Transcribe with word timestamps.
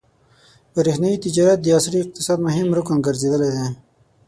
برېښنايي 0.75 1.17
تجارت 1.25 1.59
د 1.61 1.67
عصري 1.77 1.99
اقتصاد 2.01 2.39
مهم 2.47 2.67
رکن 2.77 2.97
ګرځېدلی 3.07 3.49
دی. 3.55 3.67